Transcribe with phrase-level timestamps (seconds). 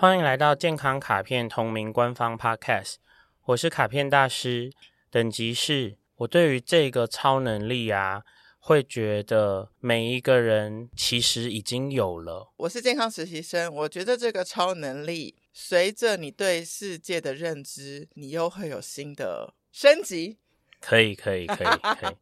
[0.00, 2.94] 欢迎来到健康卡片同名官方 Podcast，
[3.44, 4.72] 我是卡片大师，
[5.10, 8.22] 等级是我对于这个超能力啊，
[8.58, 12.50] 会觉得每一个人其实已经有了。
[12.56, 20.38] 我是健康实习生，我觉得这个超能力随着你对世界的认知，你又会有新的升级。
[20.80, 21.66] 可以，可以，可以，
[22.00, 22.16] 可以。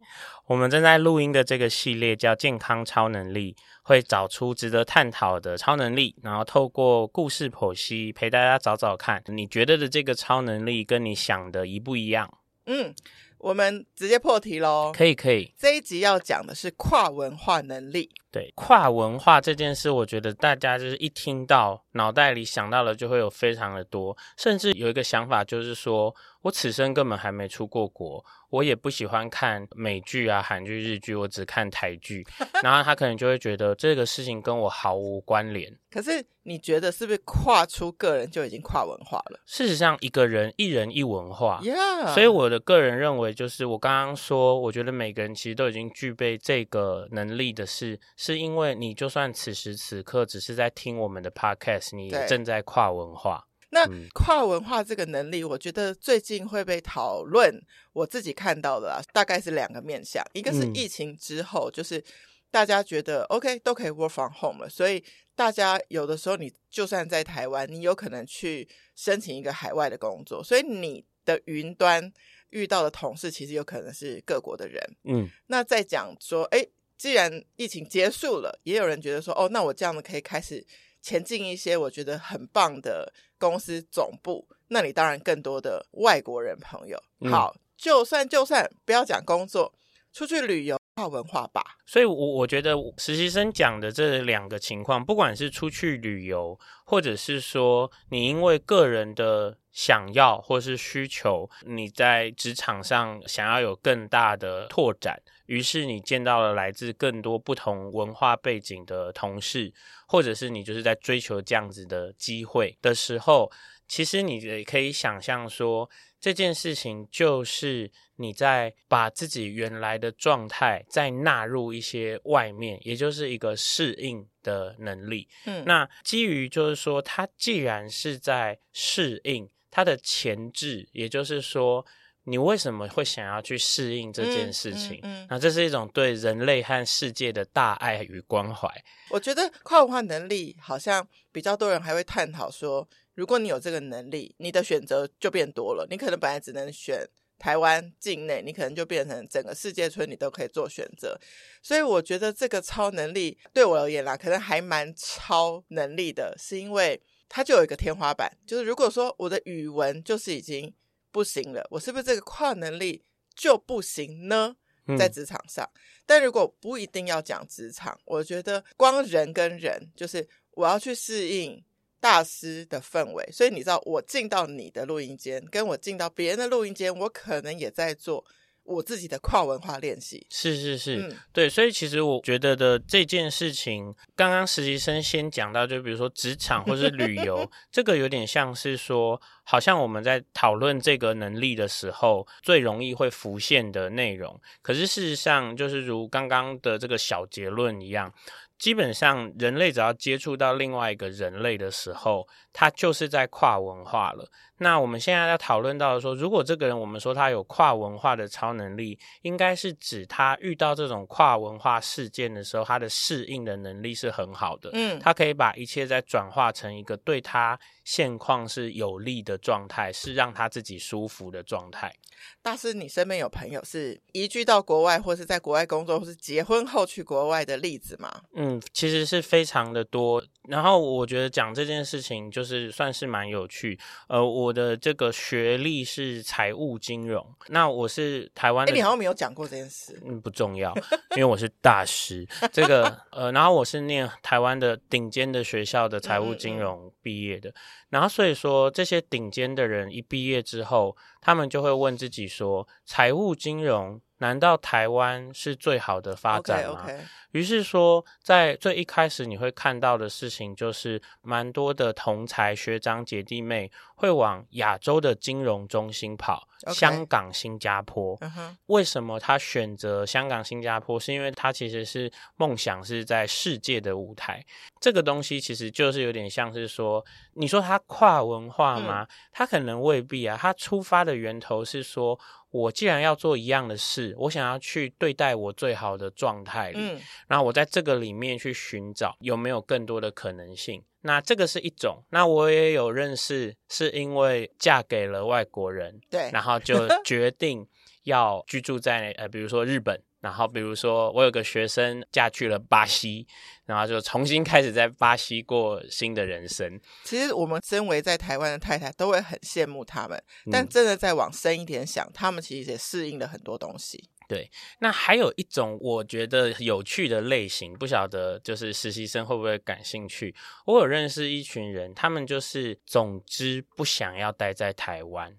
[0.47, 12.33] 我们正在录音的这个系列叫《健康超能力》，会找出值得探讨的超能力，然后透过故事剖析，陪大家找找看，你觉得的这个超能力跟你想的一不一样？
[12.67, 12.95] 嗯，
[13.39, 14.93] 我们直接破题喽。
[14.95, 15.53] 可以，可以。
[15.57, 18.11] 这一集要讲的是跨文化能力。
[18.31, 28.23] 对，跨文化这件事，我觉得大家就是一听到，脑袋里想到的就会有非常的多，甚至有一个想法就是说，我此生根本还没出过国。
[28.51, 32.27] 我也不喜欢看美剧啊、韩剧、日剧，我只看台剧。
[32.63, 35.71] 然后他可能就会觉得这个事情跟我毫无关联。
[35.91, 39.41] 可是你觉得是不是跨出个人就已经跨文化了？
[39.47, 41.61] 事实上，一个人一人一文化。
[41.63, 42.15] Yeah.
[42.15, 53.45] 所以我的个人认为，就是我刚刚说，我觉得每个人其实都已经具备这个能力的是，是因为你就算此时此刻只是在听我们的 podcast，你正在跨文化。
[53.71, 57.55] 那跨文化这个能力，我觉得最近会被讨论。
[57.93, 62.03] 我自己看到的啊，大概是两个面向，一个是疫情之后，就是
[62.51, 72.11] 大家觉得 OK 都可以 work from home 了，所以大家有的时候你就算在台湾，你有可能去申请一个海外的工作，所以你的云端
[72.51, 74.83] 遇到的同事其实有可能是各国的人。
[75.05, 80.67] 嗯，那再讲说，哎，既然疫情结束了，也有人觉得说，哦，那我这样子可以开始。
[81.01, 87.01] 前进一些我觉得很棒的公司总部，那你当然更多的外国人朋友。
[87.21, 89.73] 嗯、好，就算就算不要讲工作，
[90.13, 91.63] 出去旅游跨文化吧。
[91.87, 105.23] 所以我，我我觉得实习生讲的这两个情况，不管是出去旅游，或者是说你因为个人的想要或是需求，你在职场上想要有更大的拓展。
[105.47, 109.73] 于是你见到了来自更多不同文化背景的同事，
[110.07, 113.51] 或者是你就是在追求这样子的机会的时候，
[113.87, 115.89] 其实你也可以想象说，
[116.21, 125.29] 这件事情就是你在把自己原来的状态再纳入一些外面，也就是一个适应的能力。
[125.47, 131.85] 嗯，那基于就是说，它既然是在适应，它的前置，也就是说。
[132.25, 135.01] 你为什么会想要去适应这件事情？
[135.03, 138.69] 嗯嗯嗯、那这是一种对人类和世界的大爱与关怀。
[139.09, 142.87] 我觉得跨文化能力好像比较多人还会探讨说，
[143.19, 145.85] 如果你有这个能力，你的选择就变多了。
[145.91, 147.05] 你可能本来只能选
[147.37, 151.19] 台湾境内，你可能就变成整个世界村，你都可以做选择。
[151.61, 160.73] 所以我觉得这个超能力对我而言啦，可能还蛮超能力的，是因为它就有一个天花板，就是如果说我的语文就是已经。
[161.11, 163.03] 不行了，我是不是这个跨能力
[163.35, 164.55] 就不行呢？
[164.99, 171.65] 在职场上，嗯、但如果不一定要讲职场，我觉得光人跟人，就是我要去适应
[172.01, 173.29] 大师的氛围。
[173.33, 178.25] 所以你知道，我进到你的录音间，跟我进到别人的录音间，我可能也在做。
[178.65, 194.39] 我自己的跨文化练习是是是，嗯、对，所以其实我觉得的这件事情，刚刚实习生先讲到，就比如说职场或是旅游， 这个有点像是说，好像我们在讨论这个能力的时候，最容易会浮现的内容。
[194.61, 198.13] 可是事实上，就是如刚刚的这个小结论一样。
[198.59, 204.29] 基本上，人类只要接触到另外一个人类的时候，他就是在跨文化了。
[204.59, 214.71] 那我们现在要讨论到的说，如果这个人我们说他有跨文化的超能力，应该是指他遇到这种跨文化事件的时候，他的适应的能力是很好的。
[214.73, 221.95] 嗯，他可以把一切再转化成一个对他现况是有利的状态，是让他自己舒服的状态。
[222.43, 228.23] 大师，你身边有朋友是移居到国外，或是在国外工作，或是结婚后去国外的例子吗？
[228.35, 230.23] 嗯，其实是非常的多。
[230.49, 233.79] 然后我觉得讲这件事情就是算是蛮有趣。
[234.09, 238.73] 呃，我的这个学历是财务金融，那我是台湾的。
[238.73, 240.01] 你好像没有讲过这件事。
[240.05, 240.75] 嗯，不重要，
[241.13, 242.27] 因为我是大师。
[242.53, 247.51] 这个呃，然后我是念台湾的顶尖的学校的财务金融毕业的。
[247.51, 247.55] 嗯嗯
[247.89, 257.01] 然后所以说，这些顶尖的人一毕业之后，他们就会问自己说：财务金融难道台湾是最好的发展吗？Okay, okay.
[257.33, 266.75] 于是说，在最一开始你会看到的事情，就是蛮多的同才学长姐弟妹会往亚洲的金融中心跑，Okay.
[266.75, 268.17] 香港、新加坡。
[268.19, 268.57] Uh huh.
[268.67, 270.99] 为什么他选择香港、新加坡？
[270.99, 274.45] 是因为他其实是梦想是在世界的舞台。
[274.81, 277.05] 这个东西其实就是有点像是说，
[277.35, 279.03] 你说他跨文化吗？
[279.03, 280.39] 嗯、他可能未必啊。
[280.41, 282.19] 他出发的源头是说。
[282.51, 286.99] 我既然要做一样的事，我想要去对待我最好的状态里，嗯，
[287.29, 290.83] 然后我在这个里面去寻找有没有更多的可能性。
[291.03, 292.03] 那这个是一种。
[292.11, 297.65] 那我也有认识，是因为嫁给了外国人，对，然后就 决定
[298.03, 300.03] 要居住在呃，比如说日本。
[300.21, 303.25] 然后，比如说，我有个学生嫁去了巴西，
[303.67, 306.79] 然后就重新开始在巴西过新的人生。
[307.05, 310.21] 其实，我们身为在台湾的太太，都会很羡慕他们。
[310.51, 314.11] 但真的再往深一点想，他们其实也适应了很多东西。
[314.29, 320.35] 对，那还有一种我觉得有趣的类型，不晓得就是实习生会不会感兴趣？
[320.67, 325.35] 我有认识一群人，他们就是总之不想要待在台湾。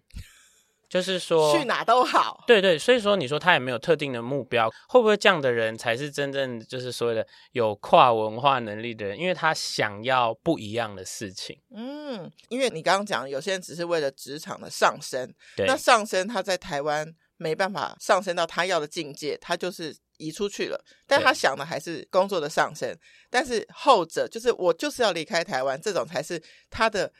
[0.89, 9.15] 就是说去哪都好，对对，所以说你说他也没有特定的目标，会不会这样的人才是真正就是所谓的有跨文化能力的人？
[9.19, 11.61] 因为他想要不一样的事情。
[11.75, 22.95] 嗯，因为你刚刚讲有些人只是为了职场的上升，对那上升他在台湾没办法上升到他要的境界，他就是移出去了，但他想的还是工作的上升，
[23.31, 26.39] 但是后者就是我就是要离开台湾，这种才是
[26.69, 27.11] 他的。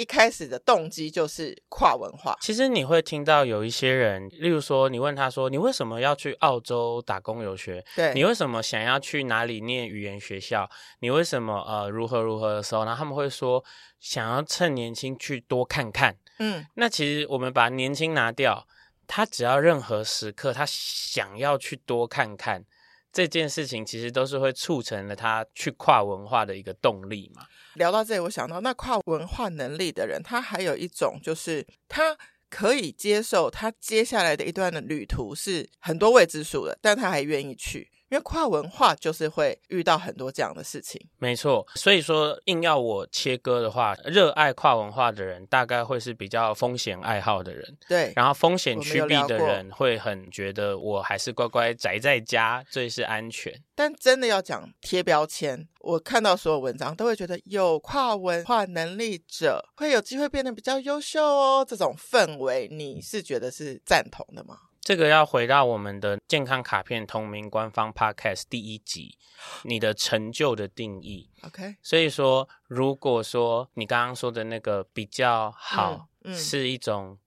[0.00, 2.38] 一开始的动机就是跨文化。
[2.40, 7.84] 其实你会听到有一些人，例如说，你问他说：“你为什么要去澳洲打工游学？
[7.96, 10.70] 对，你为什么想要去哪里念语言学校？
[11.00, 13.64] 你为什么呃如何如何的时候，然后他们会说
[13.98, 16.16] 想要趁年轻去多看看。
[16.38, 18.68] 嗯，那其实我们把年轻拿掉，
[19.08, 22.64] 他只要任何时刻他想要去多看看
[23.10, 27.46] 这件事情，其实都是会促成了他去跨文化的一个动力嘛。
[27.74, 32.16] 聊到这里，我想到那跨文化能力的人，他还有一种就是他
[32.50, 41.00] 可以接受他接下来的一段的旅途是很多未知数的，但他还愿意去，因为跨文化就是会遇到很多这样的事情。
[41.18, 53.52] 没错，所以说硬要我切割的话，热爱跨文化的人大概会是比较风险爱好的人，对，然后风险趋避的人会很觉得我还是乖乖宅在家最是安全。
[53.74, 61.64] 但真的要讲贴标签，我看到所有文章都会觉得有跨文化能力者会有机会变得比较优秀哦。
[61.68, 64.58] 这种氛围，你是觉得是赞同的吗？
[64.88, 69.18] 这个要回到我们的健康卡片同名官方 Podcast 第一集，
[69.64, 71.28] 你的成就的定义。
[71.42, 77.18] OK，所以说，如果说你刚刚说的那个比较好，嗯嗯、是一种。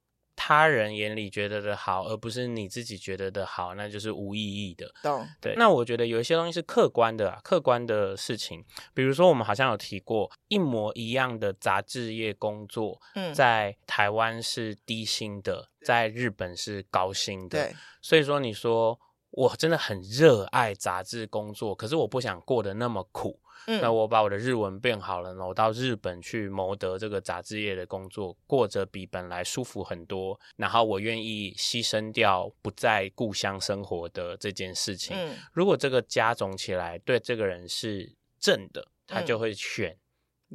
[0.44, 4.92] 他人眼里觉得的好，而不是你自己觉得的好，那就是无意义的。
[5.04, 5.54] 懂对。
[5.56, 8.66] 那我觉得有一些东西是客观的啊，客观的事情，
[8.96, 17.64] 比如说我们好像有提过，一模一样的杂志业工作，嗯，在台湾是低薪的，在日本是高薪的。
[17.64, 17.76] 对。
[18.02, 19.00] 所以说，你说
[19.30, 23.40] 我真的很热爱杂志工作，可是我不想过得那么苦。
[23.68, 35.16] 嗯，那我把我的日文变好了，我到日本去谋得这个杂志业的工作，过着比本来舒服很多，然后我愿意牺牲掉不在故乡生活的这件事情。
[35.16, 39.98] 嗯，如果这个加总起来对这个人是正的，他就会选。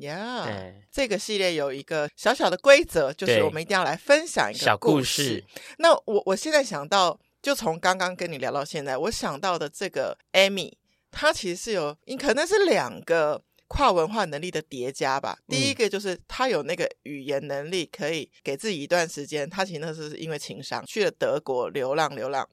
[0.01, 5.45] 呀，对这个系列有一个小小的规则，就是我们一定要来分享一个小故事。
[5.79, 10.75] 那我我现在想到，就从刚刚跟你聊到现在，我想到的这个 Amy。
[11.19, 15.39] 他其实是有，你可能是两个跨文化能力的叠加吧。
[15.49, 19.49] 第一个就是他有那个语言能力，可以给自己一段时间。
[19.49, 22.47] 他其实那是因为情商去了德国流浪流浪，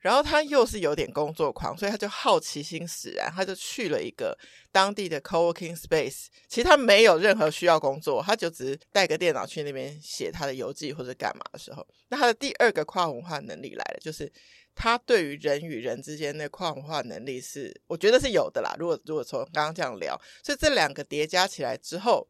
[0.00, 4.36] 然后他又是有点工作狂，所以他就好奇心使然，他就去了一个
[4.72, 6.26] 当地的 co-working space。
[6.48, 14.32] 其实他没有任何需要工作，他就只是带个电脑去那边写他的游记或者干嘛的时候，那他的第二个跨文化能力来了，就是。
[14.74, 18.74] 他对于人与人之间的跨文化能力是，我觉得是有的啦。
[18.78, 22.26] 如果如果从刚刚这样聊，所以这两个叠加起来之后，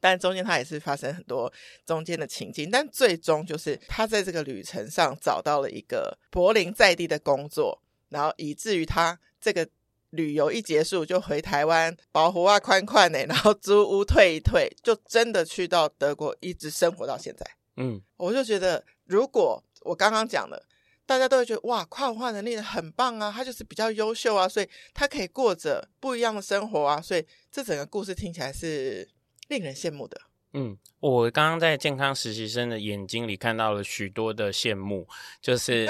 [0.00, 1.50] 但中间他也是发生很多
[1.86, 9.66] 中间的情境，但最终就是他在这个旅程上找到了一个柏林在地的工作，然后以至于他这个
[10.10, 17.46] 旅游一结束就回台湾，保护啊宽宽呢，然后租屋退一退，就真的去到德国一直生活到现在。
[17.76, 20.60] 嗯，我就觉得如果我刚刚讲的。
[21.06, 29.08] 大家都会觉得哇，跨文化能力很棒啊，他就是比较优秀啊，所以他可以过着不一样的生活啊，所以这整个故事听起来是
[29.48, 30.20] 令人羡慕的。
[30.56, 35.06] 嗯，我刚刚在健康实习生的眼睛里看到了许多的羡慕，
[35.42, 35.84] 就是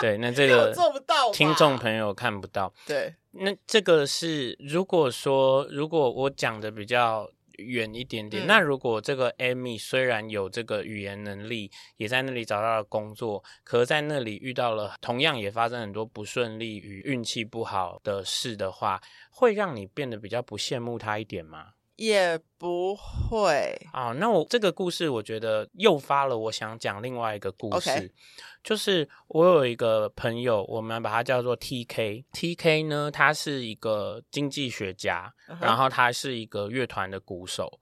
[0.00, 2.72] 对，那这 个做不到，听众朋友看不到。
[2.86, 21.72] 对，那这个是如果说如果我讲的比较远一点点，嗯、那如果这个 Amy 虽然有这个语言能力，也在那里找到了工作，可在那里遇到了同样也发生很多不顺利与运气不好的事的话，会让你变得比较不羡慕他一点吗？
[21.96, 28.10] 也不会啊，那我这个故事，我觉得诱发了我想讲另外一个故事，Okay.
[28.62, 32.24] 就是我有一个朋友，我们把他叫做 TK。
[32.32, 35.62] TK 呢，他是一个经济学家，uh huh.
[35.62, 37.80] 然后他是一个乐团的鼓手，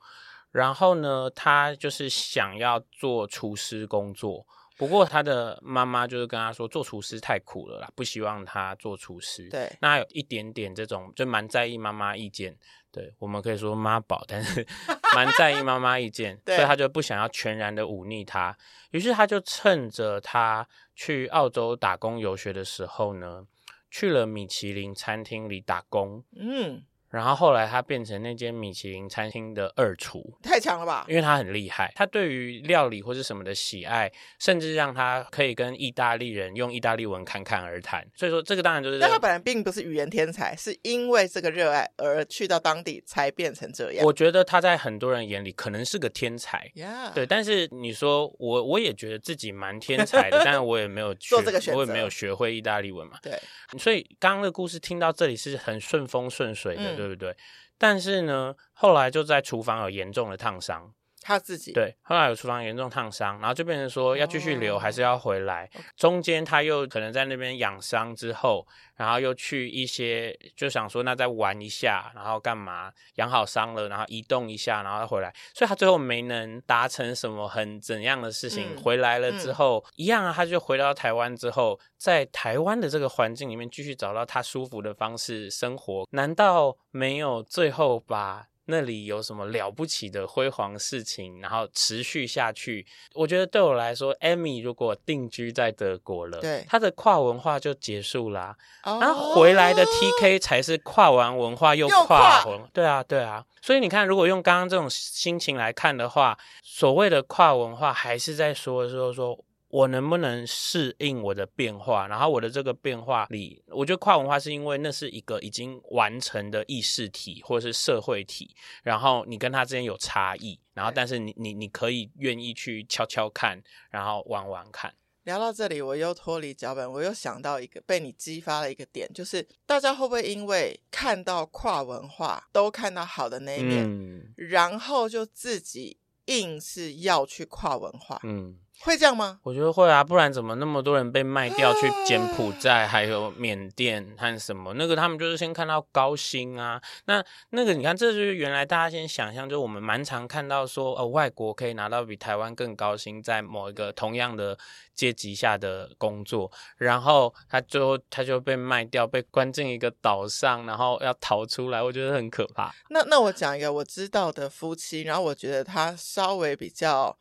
[0.52, 9.48] 然后呢，他就是想要做厨师工作，不过他的妈妈就是跟他说，做厨师太苦了啦，不希望他做厨师。
[9.48, 12.56] 对，那有一点点这种，就蛮在意妈妈意见。
[12.90, 14.66] 对，我们可以说妈宝，但是
[15.14, 18.56] 蛮在意妈妈意见，对所以他就不想要全然的忤逆他。
[18.90, 23.46] 于是他就趁着他去澳洲打工游学的时候呢，
[23.90, 26.24] 去了米其林餐厅里打工。
[26.36, 26.84] 嗯。
[27.14, 31.06] 然后后来他变成那间米其林餐厅的二厨，太强了吧？
[31.08, 38.04] 因为他很厉害，他对于料理或是什么的喜爱，甚至让他可以跟意大利人用意大利文侃侃而谈。
[38.14, 44.04] 所以说，这个当然就是，但他本来并不是语言天才，是因为这个热爱而去到当地才变成这样。
[44.04, 46.70] 我觉得他在很多人眼里可能是个天才.
[47.14, 47.24] 对。
[47.24, 53.18] 但是你说我，我也觉得自己蛮天才的， 但是我也没有做这个选择，我也没有学会意大利文嘛。
[53.22, 53.38] 对，
[53.78, 57.36] 所以刚刚的故事听到这里是很顺风顺水的，嗯、对不对？
[57.76, 60.92] 但是呢，后来就在厨房有严重的烫伤。
[61.26, 65.68] 他自己对，后来有厨房严重烫伤，然后就变成说要继续留还是要回来。
[65.74, 65.84] Oh.
[65.96, 75.34] 中间他又可能在那边养伤之后，然后又去一些就想说那再玩一下，然后干嘛养好伤了，然后移动一下，然后再回来。
[75.54, 78.76] 所以他最后没能达成什么很怎样的事情。
[78.76, 86.06] 嗯、回来了之后、嗯、一样啊，他就回到台湾之后，在台湾的这个环境里面继续找到他舒服的方式生活。
[86.10, 88.46] 难道没有最后把？
[88.66, 92.86] 那里有什么了不起的辉煌事情，然后持续下去？
[93.14, 98.56] 我觉得对我来说，Amy 如果定居在德国了，对，他的跨文化就结束啦。
[98.82, 103.44] 然后、哦、回来的 TK 才是跨完文化又跨文，跨对啊，对啊。
[103.60, 109.38] 所以你看，如果用刚刚这种心情来看的话，所谓的跨文化，还是在说说说。
[109.74, 112.06] 我能不能适应我的变化？
[112.06, 118.54] 然后我的这个变化里，我觉得跨文化是因为那是一个已经完成的意识体或者是社会体，
[118.84, 124.94] 然后你跟他之间有差异，然后但是你你你可以愿意去悄悄看，然后玩玩看。
[125.24, 138.20] 聊到这里，我又脱离脚本，我又想到一个被你激发了一个点，就是大家会不会因为看到跨文化都看到好的那一面，嗯、然后就自己硬是要去跨文化？
[138.22, 138.60] 嗯。
[138.80, 139.38] 会这样吗？
[139.42, 144.74] 我觉得会啊，不然怎么那么多人被卖掉去 柬埔寨，还有缅甸和什么？
[144.74, 146.80] 那个他们就是先看到高薪啊。
[147.06, 154.58] 那那个你看，这就是原来大家先想象，就我们蛮常看到说，呃，外国可以拿到比台湾更高薪，在某一个同样的
[154.94, 162.74] 阶级下的工作，然后他最后他就被卖掉，被关进一个岛上，然后要逃出来，我觉得很可怕。
[162.90, 167.16] 那那我讲一个我知道的夫妻，然后我觉得他稍微比较。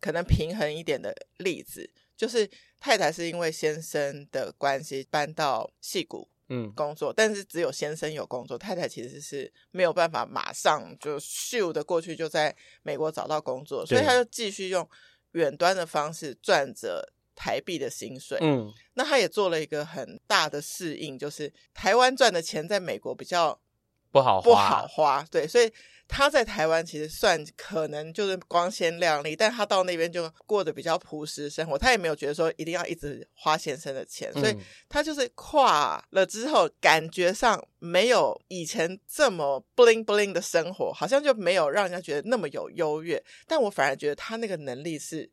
[0.00, 14.88] 可能平衡一点的例子，就是太太是因为先生的关系搬到戏谷嗯工作，嗯、但是只有先生有工作，太太其实是没有办法马上就咻的过去就在美国找到工作，所以他就继续用
[15.32, 18.38] 远端的方式赚着台币的薪水。
[18.40, 23.60] 嗯，那他也做了一个很大的适应，就是台湾赚的钱在美国比较
[24.10, 25.72] 不好花不好花，对，所以。
[26.08, 31.76] 他在台湾其实算可能就是光鲜亮丽，但他到那边就过得比较朴实生活。
[31.76, 34.56] 他也没有觉得说一定要一直花先生的钱，所以
[34.88, 43.22] 他就是跨了之后，感觉上没有以前这么 bling bling 的生活，好像就没有让人家觉得那么有优越。
[43.46, 45.30] 但我反而觉得他那个能力是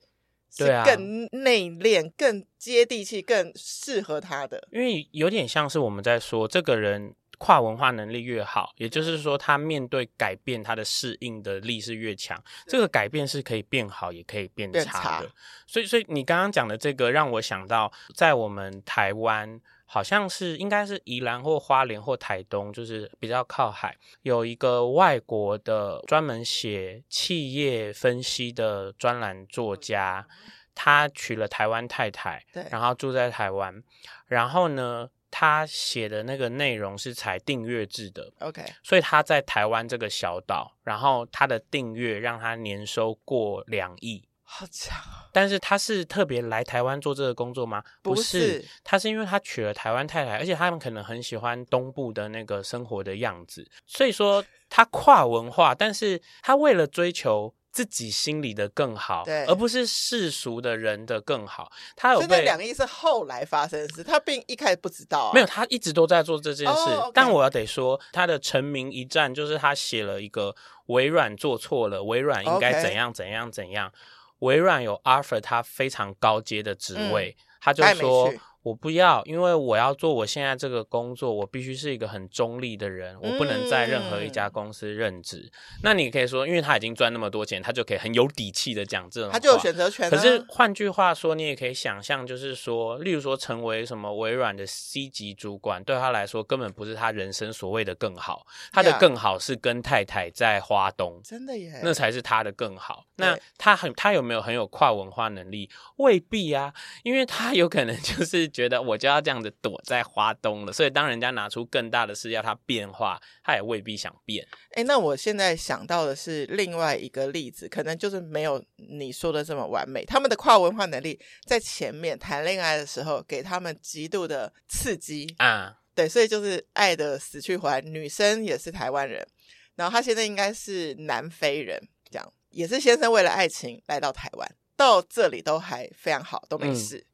[0.52, 7.16] 是更内敛、更接地气、更适合他的，因为有点像是我们在说这个人。
[7.38, 12.42] 跨文化能力越好，也就是说，他面对改变，他的适应的力是越强。
[12.68, 15.28] 这个改变是可以变好，也可以变差的。
[15.28, 15.34] 差
[15.68, 30.28] 所以，所以你刚刚讲的这个，让我想到，在我们台湾，好像是应该是宜兰或花莲或台东，就是比较靠海，有一个外国的专门写企业分析的专栏作家，
[30.74, 33.84] 他娶了台湾太太，对然后住在台湾，
[34.28, 35.10] 然后呢。
[35.38, 44.98] 他写的那个内容是采订阅制的，OK，所以他在台湾这个小岛，然后他的订阅让他年收过两亿，好强。
[45.34, 47.84] 但是他是特别来台湾做这个工作吗？
[48.02, 57.54] 不是，不是，他是因为他娶了台湾太太，而且他们可能很喜欢东部的那个生活的样子，所以说他跨文化，但是他为了追求。
[57.76, 61.70] 自己心里的更好，对，而不是世俗的人的更好。
[61.94, 65.32] 他有被这两个亿是后来发生的事，他并一开始不知道啊。
[65.34, 66.74] 没有，他一直都在做这件事。
[66.74, 67.12] Oh.
[67.14, 70.56] 但我要得说，他的成名一战就是他写了一个
[70.86, 73.92] 微软做错了，微软应该怎样怎样怎样。
[74.40, 78.34] 微软有 offer 他非常高阶的职位，嗯，他就说。
[78.66, 85.48] 我不要，因为我要做我现在这个工作，我必须是一个很中立的人，我不能在任何一家公司任职。
[85.48, 85.82] 嗯。
[85.84, 90.10] 那你可以说，因为他已经赚那么多钱，他就可以很有底气的讲这种话，他就有选择权啊。
[90.10, 103.06] 可是换句话说，你也可以想象，就是说，例如说成为什么微软的 C 级主管，对他来说根本不是他人生所谓的更好，他的更好是跟太太在花东，真的耶，那才是他的更好。
[103.18, 105.70] 那他很，他有没有很有跨文化能力？
[105.98, 108.50] 未必啊，因为他有可能就是。
[108.56, 114.48] 觉得我就要这样子躲在花东了，所以当人家拿出更大的事要他变化，他也未必想变。
[114.70, 120.06] 哎、欸，那我现在想到的是另外一个例子，可能就是没有你说的这么完美。
[120.06, 127.82] 他们的跨文化能力在前面谈恋爱的时候给他们极度的刺激啊，对，所以就是爱的死去活来。
[127.82, 129.28] 女生也是台湾人，
[129.76, 131.78] 然后他现在应该是南非人，
[132.10, 137.00] 这样也是先生为了爱情来到台湾，到这里都还非常好，都没事。
[137.00, 137.06] 嗯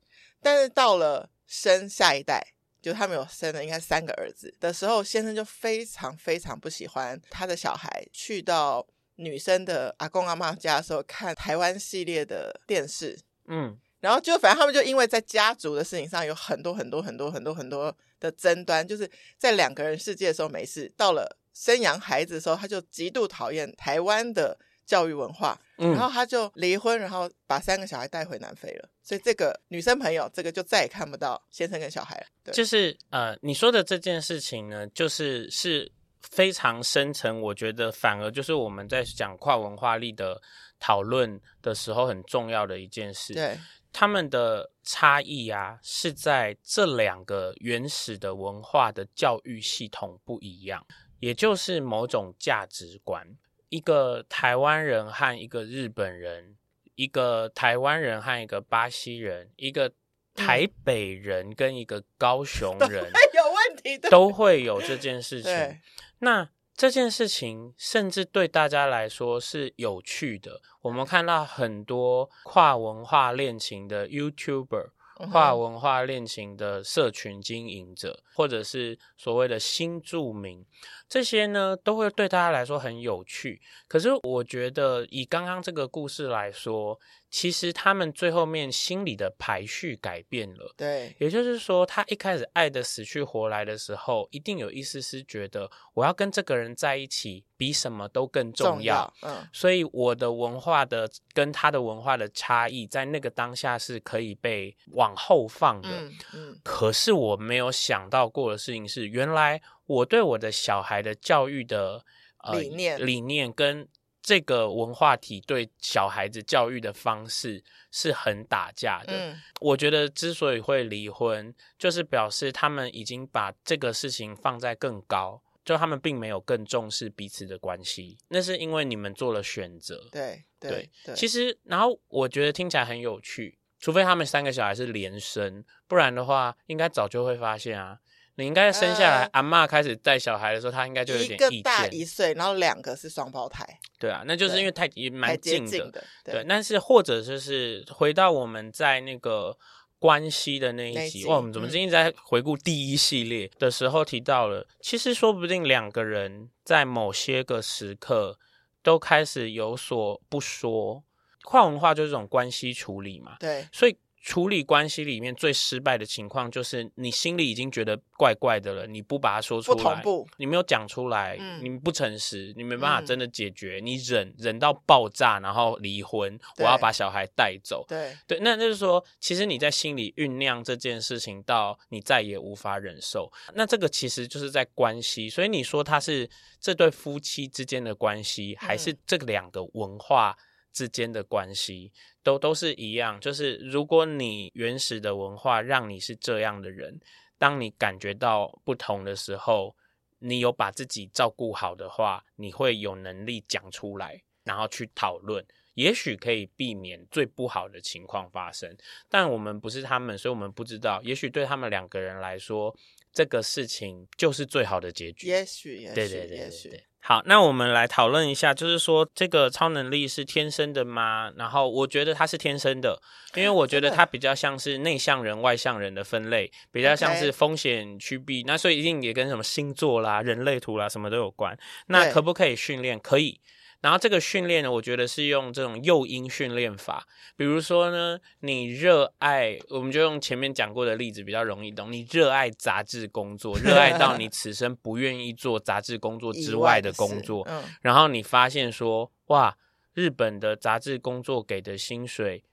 [0.44, 2.42] 但是到了生下一代，
[2.82, 24.58] 就他们有生了应该三个儿子的时候，先生就非常非常不喜欢他的小孩去到女生的阿公阿妈家的时候看台湾系列的电视，嗯，然后就反正他们就因为在家族的事情上有很多很多很多很多很多的争端，就是在两个人世界的时候没事，到了生养孩子的时候，他就极度讨厌台湾的。
[24.92, 28.90] 教育文化，嗯然后他就离婚，然后把三个小孩带回南非了。
[29.02, 32.26] 所以这个女生朋友，这个就再也看不到先生跟小孩了。
[32.44, 37.40] 对，就是呃，你说的这件事情呢，就是是非常深层。
[37.40, 40.42] 我觉得反而就是我们在讲跨文化力的
[40.78, 43.34] 讨论的时候很重要的一件事。
[43.34, 43.58] 对，
[43.94, 50.86] 他们的差异啊，是在这两个原始的文化的教育系统不一样，
[51.22, 53.26] 也就是某种价值观。
[53.72, 56.58] 一个台湾人和一个日本人，
[56.96, 59.94] 一个台湾人和一个巴西人，一个
[60.36, 65.80] 台北人跟一个高雄人，嗯、有问题的都会有这件事情。
[66.20, 70.60] 那这件事情甚至对大家来说是有趣的。
[70.82, 74.90] 我们看到很多跨文化恋情的 YouTuber。
[75.30, 80.66] 跨文化恋情的社群经营者，或者是所谓的新住民，
[81.08, 83.62] 这些呢都会对大家来说很有趣。
[83.88, 87.00] 可是我觉得，以刚刚这个故事来说，
[87.32, 98.74] 其实他们最后面心里的排序改变了，对，也就是说，他一开始爱的死去活来的时候，一定有一丝丝觉得我要跟这个人在一起，比什么都更重要。
[98.74, 105.90] 重要，嗯，所以我的文化的跟他的文化的差异，在那个当下是可以被往后放的。
[105.90, 106.60] 嗯嗯。
[106.64, 112.04] 可是我没有想到过的事情是，原来我对我的小孩的教育的
[112.44, 113.88] 呃理念理念跟。
[114.22, 119.14] 这个文化体对小孩子教育的方式是很打架的。
[119.14, 128.18] 嗯，我觉得之所以会离婚，就是表示他们已经把这个事情放在更高，就他们并没有更重视彼此的关系。
[128.28, 130.08] 那是因为你们做了选择。
[130.12, 131.16] 对对对，对。
[131.16, 137.98] 其实，然后我觉得听起来很有趣，除非他们三个小孩是连生，不然的话，应该早就会发现啊。
[138.36, 141.34] 你应该生下来，呃、阿嬷开始带小孩的时候，他应该就有点。
[141.34, 143.66] 一个大一岁，然后两个是双胞胎。
[144.00, 145.92] 对啊，那就是因为太也蛮近的，
[146.24, 146.34] 对。
[146.34, 149.56] 对，但是或者就是回到我们在那个
[150.00, 158.40] 关系的那一集，哇，我们怎么最近在回顾第一系列的时候提到了，嗯、其实说不定两个人在某些个时刻
[158.82, 161.04] 都开始有所不说。
[161.44, 163.36] 跨文化就是这种关系处理嘛。
[163.40, 163.98] 对，所以。
[164.22, 178.16] 处理关系里面最失败的情况，就是你心里已经觉得怪怪的了，你不把它说出来，不同步，你没有讲出来，嗯，你不诚实，你没办法真的解决，嗯，你忍忍到爆炸，然后离婚，我要把小孩带走，对。
[178.28, 186.30] 对，那就是说，其实你在心里酝酿这件事情，到你再也无法忍受，那这个其实就是在关系，所以你说他是
[186.60, 190.38] 这对夫妻之间的关系，还是这两个文化
[190.72, 191.92] 之间的关系？
[192.24, 197.00] 都都是一样，就是如果你原始的文化让你是这样的人，
[197.38, 199.76] 当你感觉到不同的时候，
[200.20, 208.76] 你有把自己照顾好的话，你会有能力讲出来，然后去讨论，也许可以避免最不好的情况发生。
[209.10, 211.02] 但我们不是他们，所以我们不知道。
[211.04, 212.76] 也许对他们两个人来说，
[213.14, 215.28] 这个事情就是最好的结局。
[215.28, 216.84] 也许，也许，对对对对，也许。
[217.04, 221.34] 好，那我们来讨论一下，就是说这个超能力是天生的吗？
[221.36, 223.02] 然后我觉得它是天生的，
[223.34, 228.44] 因为我觉得它比较像是内向人、外向人的分类，比较像是风险趋避。
[228.46, 231.58] 那所以一定也跟什么星座啦、人类图啦什么都有关。
[231.88, 233.00] 那可不可以训练？
[233.00, 233.42] 可以。
[233.82, 241.92] 然后这个训练呢，我觉得是用这种诱因训练法，比如说呢，你热爱，我们就用前面讲过的例子比较容易懂。
[241.92, 249.58] 你热爱杂志工作，热爱到你此生不愿意做杂志工作之外的工作，嗯，然后你发现说，哇，
[249.94, 252.44] 日本的杂志工作给的薪水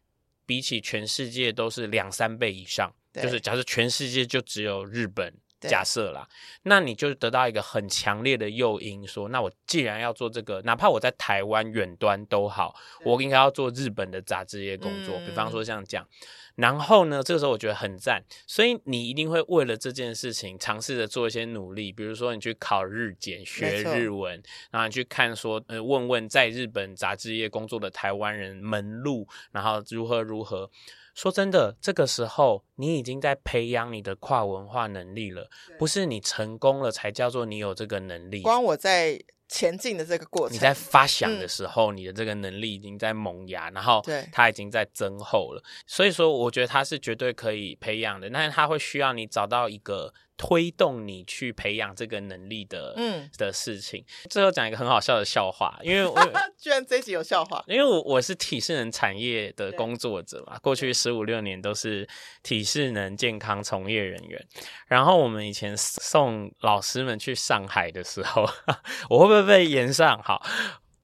[0.46, 5.34] 比起全世界都是两三倍以上，就是假设全世界就只有日本。
[5.60, 6.28] 假设啦，
[6.62, 15.16] 那你就得到一个很强烈的诱因，说，那我既然要做这个，哪怕我在台湾远端都好，我应该要做日本的杂志业工作。
[15.16, 16.06] 嗯、比方说像这样，
[16.54, 24.40] 然后呢，这个时候我觉得很赞，所以你一定会为了这件事情尝试着做一些努力，比如说你去考日检学日文，
[24.70, 30.70] 然后你去看说，呃，问问在日本杂志业工作的台湾人门路，然后如何如何。
[31.14, 38.40] 说真的，这个时候你已经在培养你的跨文化能力了，不是你成功了才叫做你有这个能力。
[38.42, 45.62] 光我在前进的这个过程，你在发想的时候，嗯、你的这个能力已经在萌芽，然后它已经在增厚了。
[45.86, 50.14] 所以说，我觉得它是绝对可以培养的，但是它会需要你找到一个。
[50.40, 54.04] 推动你去培养这个能力的，嗯，的事情。
[54.30, 56.16] 最后讲一个很好笑的笑话，因为我
[56.56, 62.08] 居然这一集有笑话，因为我我是体适能产业的工作者嘛，过去十五六年都是
[62.44, 64.46] 体适能健康从业人员。
[64.86, 68.48] 然后我们以前送老师们去上海的时候，
[69.08, 70.20] 我会不会被延上？
[70.22, 70.44] 好。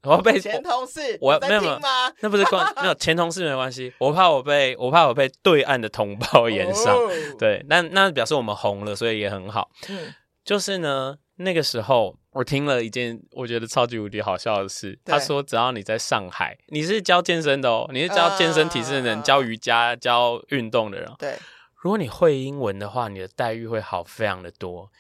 [0.07, 1.81] 我被前同事，我没有没有，
[2.21, 9.71] 那不是关 没有前同事没关系，我怕我被我怕我被对岸的同胞延上，哦、对，那那表示我们红了，所以也很好。
[9.89, 10.13] 嗯，
[10.45, 21.37] 就是呢，那个时候我听了一件我觉得超级无敌好笑的事，他说只要你在上海，你是教健身的哦，你是教健身体适能、教瑜伽、教运动的人，对，
[21.75, 24.91] 如果你会英文的话，你的待遇会好非常的多。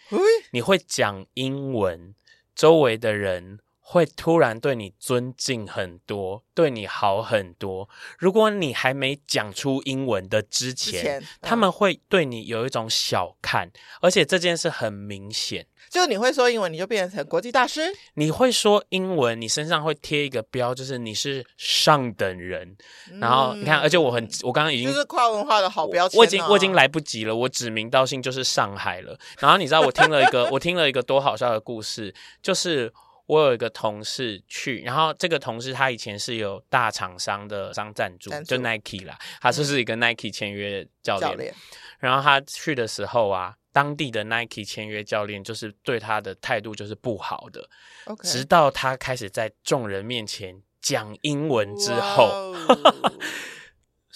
[0.52, 2.14] 你会讲英文，
[2.54, 3.58] 周围的人。
[3.86, 7.86] 会突然对你尊敬很多，对你好很多。
[8.18, 13.70] 如果你还没讲出英文的之前，之前嗯、他们会对你有一种小看，
[14.00, 15.66] 而且这件事很明显。
[15.90, 17.92] 就你会说英文，你就变成国际大师。
[18.14, 22.74] 你会说英文，你身上会贴一个标，就是你是上等人。
[23.12, 26.20] 嗯、然后你看，而且我很，我刚刚已经就是跨文化的好标签、啊。
[26.20, 29.16] 我已经我已经来不及了，我指名道姓就是上海了。
[29.38, 32.90] 然后你知道我听了一个我听了一个多好笑的故事，就是。
[33.26, 41.30] 我有一个同事去，然后这个同事他以前是有大厂商的商赞助，助就 Nike 啦，他就是一个 Nike 签约教练。
[41.30, 41.54] 教练。
[41.98, 47.66] 然后他去的时候啊，当地的 Nike 签约教练就是对他的态度就是不好的。
[48.04, 48.30] Okay.
[48.30, 52.54] 直到他开始在众人面前讲英文之后.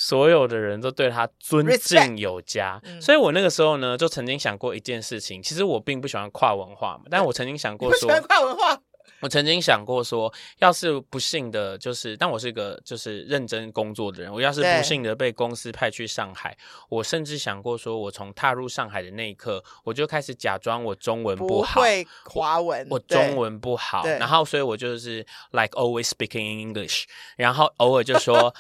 [0.01, 2.81] 所有的人都对他尊敬有加。
[3.01, 8.81] 所以我那个时候呢，就曾经想过一件事情，其实我并不喜欢跨文化嘛，但我曾经想过说，跨文化。
[9.21, 14.33] 我曾经想过说，要是不幸的，就是，但我是一个就是认真工作的人。
[14.33, 16.57] 我要是不幸的被公司派去上海，
[16.89, 27.05] 我甚至想过说，我从踏入上海的那一刻，我就开始假装我中文不好，不会华文，我，我中文不好，然后所以我就是 like always speaking English，
[27.37, 28.55] 然后偶尔就说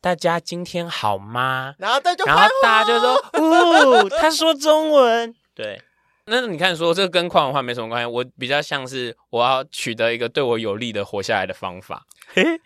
[0.00, 1.74] 大家今天好吗？
[1.78, 5.82] 然后大家，然后大家就说， 哦，他说中文，对。
[6.26, 8.06] 那你看，说这个跟跨文化没什么关系。
[8.06, 12.06] 我比较像是我要取得一个对我有利的活下来的方法。
[12.32, 12.60] 嘿，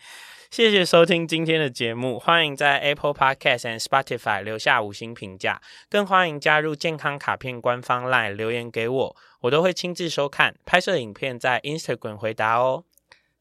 [0.50, 12.84] 谢谢收听今天的节目，欢迎在 Apple Podcast 和 Spotify 留下五星评价，更欢迎加入健康卡片官方 LINE 留言给我，我都会亲自收看，拍摄影片在 Instagram 回答哦。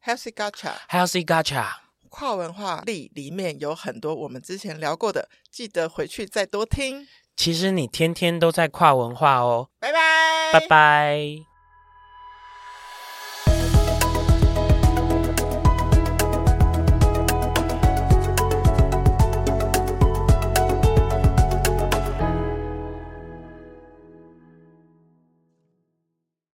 [0.06, 1.66] Healthy Gacha，Healthy Gacha，
[2.10, 7.08] 跨文化力里面有很多我们之前聊过的，记得回去再多听。
[7.36, 11.53] 其实你天天都在跨文化哦，拜拜，拜拜。